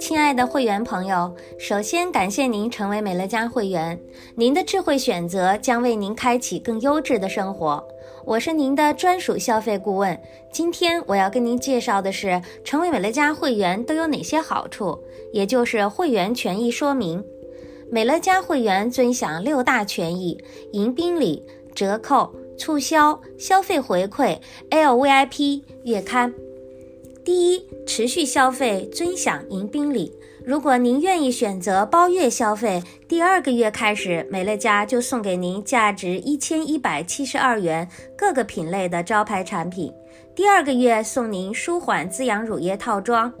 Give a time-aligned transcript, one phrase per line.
[0.00, 4.00] 亲爱的会员朋友，首先感谢您成为美乐家会员，
[4.36, 7.86] 您的智慧选择将为您开启更优质的生活。
[8.24, 10.18] 我是您的专属消费顾问。
[10.52, 14.98] 今天我要跟您介绍的是，成为美乐家会员都有哪些好处，
[15.32, 17.24] 也就是会员权益说明。
[17.90, 20.38] 美乐家会员尊享六大权益：
[20.72, 21.44] 迎宾礼、
[21.74, 24.38] 折扣、促销、消费回馈、
[24.70, 26.34] LVIP 月刊。
[27.24, 30.12] 第一，持续消费尊享迎宾礼。
[30.44, 39.92] 如果您愿意选择包月消费，第二个月开始，美乐家就送给您价值一千一百七十二元各个品类的招牌产品。
[40.34, 43.32] 第二个月送您舒缓滋养乳液套装。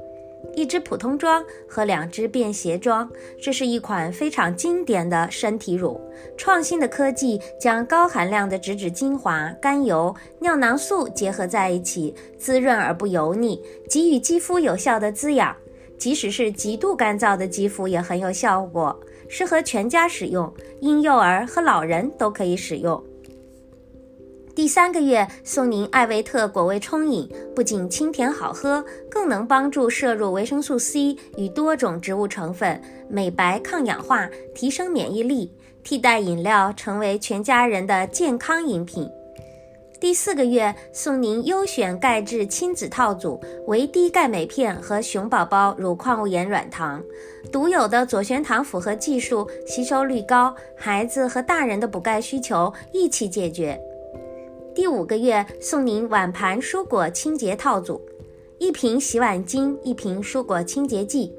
[0.58, 3.08] 一支普通装和两支便携装，
[3.40, 6.00] 这是一款非常经典的身体乳。
[6.36, 15.54] 创新的科技将高含量的植脂精华、甘油、尿囊素结合在一起，滋润而不油腻，给予肌肤有效的滋养。
[15.96, 18.98] 即使是极度干燥的肌肤也很有效果，
[19.28, 23.00] 适合全家使用，婴幼儿和老人都可以使用。
[24.58, 35.52] 第三个月送您艾维特果味冲饮，不仅清甜好喝，更能帮助摄入维生素 C 与多种植物成分，美白抗氧化，提升免疫力，
[35.84, 39.08] 替代饮料，成为全家人的健康饮品。
[40.00, 47.00] 第四个月送您优选钙质亲子套组，维 D 钙镁片和熊宝宝乳矿物盐软糖，
[47.52, 53.80] 独有的左旋糖复合技术，吸收率高，孩子和大人的补钙需求一起解决。
[54.78, 58.00] 第五个月送您碗盘蔬果清洁套组，
[58.60, 61.32] 一瓶洗碗巾，一瓶蔬果清洁剂，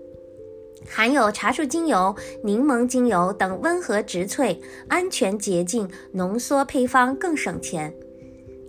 [0.86, 4.58] 含有茶树精油、柠檬精油等温和植萃，
[4.90, 7.94] 安全洁净，浓缩配方更省钱。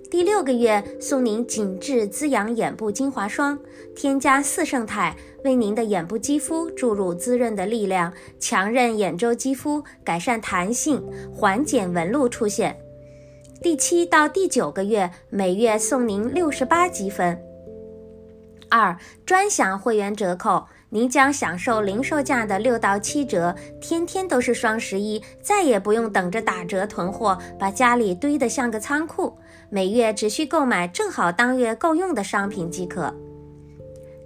[0.08, 3.58] 第六个月送您紧致滋养眼部精华霜，
[3.96, 11.02] 添加四胜肽，为您的眼部肌肤注入滋润的力量，强韧眼周肌肤，改善弹性，
[11.34, 12.80] 缓解纹路出现。
[13.62, 17.38] 第七到第九个月，每月送您六十八积分。
[18.70, 29.36] 二、专享会员折扣，您将享受零售价的六到七折，天天都是双十一，再也不用等着打折囤货，把家里堆得像个仓库。
[29.68, 33.14] 每月只需购买正好当月够用的商品即可。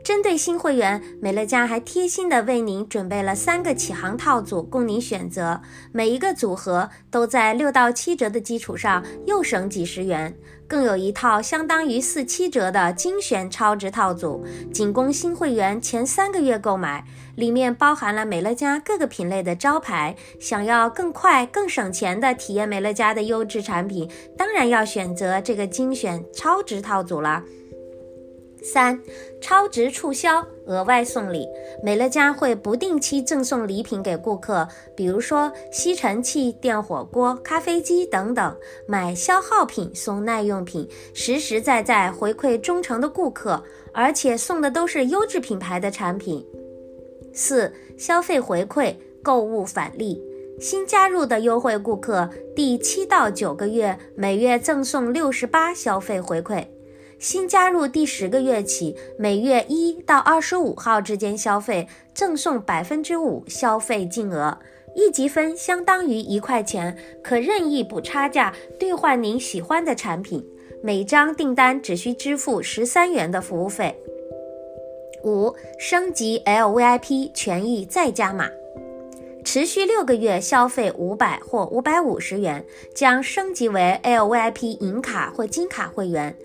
[0.05, 10.37] 针对新会员，美乐家还贴心地为您准备了三个启航套组供您选择，每一个组合都在六到七折的基础上又省几十元，
[10.69, 17.03] 更有一套相当于四七折的精选超值套组，仅供新会员前三个月购买，
[17.35, 20.15] 里面包含了美乐家各个品类的招牌。
[20.39, 27.43] 想要更快、更省钱地体验美乐家的优质产品，当然要选择这个精选超值套组了。
[28.65, 28.99] 三、
[29.43, 31.47] 超值促销，额外送礼，
[31.83, 34.67] 美乐家会不定期赠送礼品给顾客，
[34.97, 38.57] 比如说吸尘器、电火锅、咖啡机等等。
[38.89, 46.43] 买消耗品送耐用品，实实在在回馈忠诚的顾客，而且送的都是优质品牌的产品。
[47.35, 50.23] 四、消费回馈，购物返利，
[50.59, 56.65] 新加入的优惠顾客，第七到九个月每月赠送六十八消费回馈。
[57.19, 64.59] 新加入第十个月起，每月一到二十五号之间消费，赠送百分之五消费金额，
[64.95, 70.45] 一积分相当于一块钱，可任意补差价兑换您喜欢的产品。
[70.83, 73.97] 每张订单只需支付十三元的服务费。
[75.23, 78.51] 五、升级 LVIP 权益再加码，
[79.43, 82.63] 持续六个月消费五百或五百五十元，
[82.95, 86.37] 将升级为 LVIP 银卡或金卡会员。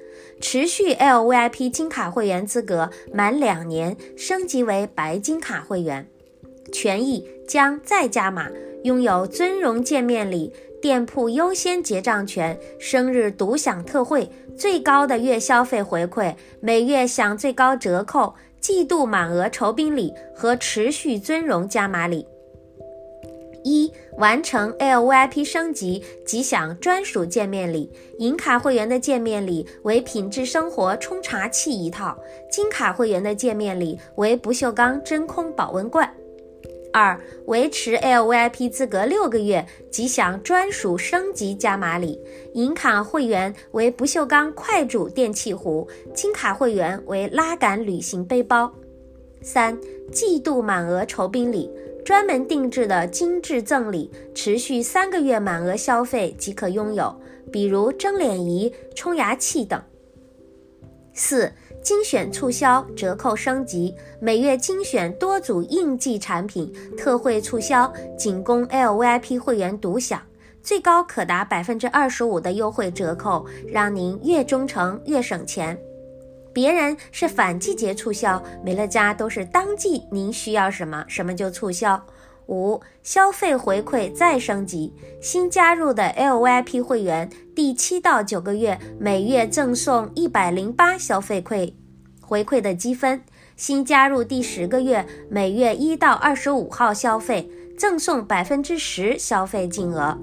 [0.42, 6.08] 持续 LVIP 金卡会员资格满两年，升级为白金卡会员，
[6.72, 8.50] 权益将再加码，
[8.84, 22.26] 拥有尊荣见面礼、店铺优先结账权、生日独享特惠、最高的月消费回馈、每月享最高折扣、季度满额酬宾礼和持续尊荣加码礼。
[24.20, 32.18] 完成 LVIP 升级即享专属见面礼，银卡会员的见面礼为品质生活冲茶器一套，
[32.52, 36.14] 金卡会员的见面礼为不锈钢真空保温罐。
[36.92, 42.20] 二、维持 LVIP 资格六个月即享专属升级加码礼，
[42.56, 48.70] 银卡会员为不锈钢快煮电气壶，金卡会员为拉杆旅行背包。
[49.42, 49.80] 三、
[50.12, 51.72] 季度满额酬宾礼。
[52.10, 57.16] 专门定制的精致赠礼，持续三个月满额消费即可拥有，
[57.52, 59.80] 比如蒸脸仪、冲牙器等。
[61.14, 61.52] 四、
[61.84, 70.20] 精选促销折扣升级，每月精选多组应季产品特惠促销，仅供 LVIP 会员独享，
[70.64, 75.80] 最高可达百分之二十五的优惠折扣，让您越忠诚越省钱。
[76.54, 82.06] 别人是反季节促销，美乐家都是当季，您需要什么什么就促销。
[82.48, 84.92] 五、消费回馈再升级，
[85.22, 91.74] 新加入的 LVIP 会员第七到九个月每月赠送一百零八消费馈
[92.20, 93.22] 回馈的积分，
[93.56, 97.48] 新加入第十个月每月一到二十五号消费
[97.78, 100.18] 赠送百分之十消费金额。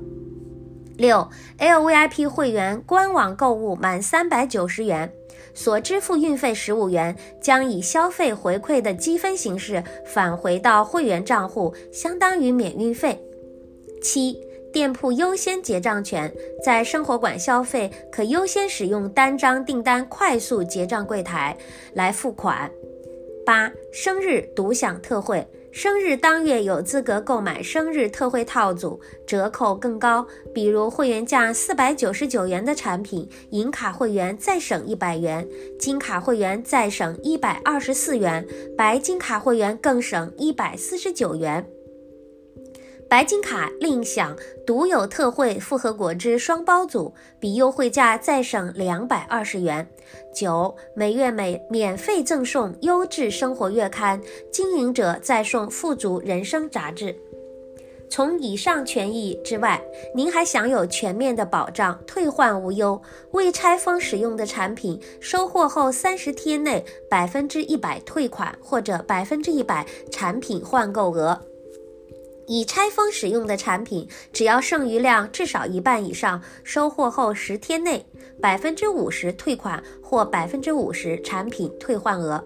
[0.96, 1.28] 六、
[1.58, 5.12] LVIP 会员官网购物满三百九十元。
[5.54, 13.19] 所支付运费十五元，将以消费回馈的积分形式返回到会员账户，相当于免运费。
[14.02, 14.38] 七、
[14.72, 16.31] 店铺优先结账权，
[16.62, 21.56] 在生活馆消费可优先使用单张订单快速结账柜台
[21.94, 22.70] 来付款。
[23.46, 25.46] 八、生日独享特惠。
[25.76, 30.26] 生日当月有资格购买生日特惠套组，折扣更高。
[30.55, 35.46] 比如会员价四百九十九元的产品，银卡会员再省一百元，
[35.78, 41.67] 金卡会员再省一百二十四元，白金卡会员更省一百四十九元。
[43.08, 44.37] 白金卡另享
[44.67, 49.88] 独有特惠复合果汁双包组，比优惠价再省两百二十元。
[50.35, 54.20] 九，每月每免费赠送优质生活月刊，
[54.50, 57.17] 经营者再送富足人生杂志。
[58.11, 59.81] 从以上权益之外，
[60.12, 63.00] 您还享有全面的保障，退换无忧。
[63.31, 71.41] 未拆封使用的产品，收货后三十天内百分之一百退款，或者百分之一百产品换购额。
[72.46, 78.04] 已拆封使用的产品，只要剩余量至少一半以上，收货后十天内
[78.40, 82.43] 百分之五十退款或百分之五十产品退换额。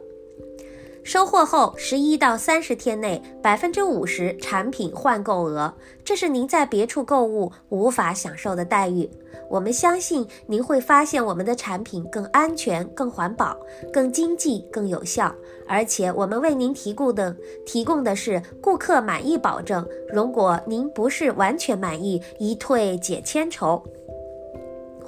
[1.02, 5.74] 收货后十一到三十天内，百分之五十产品换购额，
[6.04, 9.08] 这是您在别处购物无法享受的待遇。
[9.50, 13.56] 我们相信您会发现我们的产品更安全、更环保、
[13.92, 15.34] 更经济、更有效，
[15.66, 17.36] 而且我们为您提供的
[17.66, 19.84] 提供的是顾客满意保证。
[20.14, 23.82] 如果您不是完全满意，一退解千愁。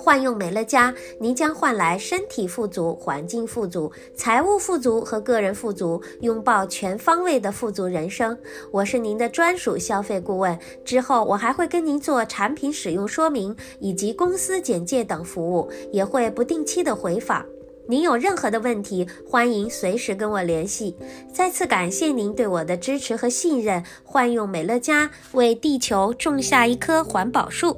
[0.03, 8.37] 换用美乐家，您将换来身体富足、环境富足、财务富足和个人富足，拥抱全方位的富足人生。
[8.73, 17.47] 我是您的专属消费顾问，之后我还会跟您做产品使用说明以及公司简介等服务，也会不定期的回访。
[17.87, 20.97] 您有任何的问题，欢迎随时跟我联系。
[21.33, 27.77] 再次感谢您对我的支持和信任，换用美乐家为地球种下一棵环保树。